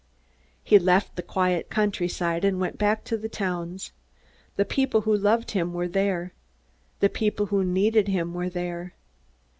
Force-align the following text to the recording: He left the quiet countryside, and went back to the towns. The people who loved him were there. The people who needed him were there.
He 0.63 0.79
left 0.79 1.15
the 1.15 1.21
quiet 1.21 1.69
countryside, 1.69 2.43
and 2.43 2.59
went 2.59 2.79
back 2.79 3.03
to 3.03 3.17
the 3.17 3.29
towns. 3.29 3.91
The 4.55 4.65
people 4.65 5.01
who 5.01 5.15
loved 5.15 5.51
him 5.51 5.73
were 5.73 5.87
there. 5.87 6.33
The 7.01 7.09
people 7.09 7.45
who 7.45 7.63
needed 7.63 8.07
him 8.07 8.33
were 8.33 8.49
there. 8.49 8.95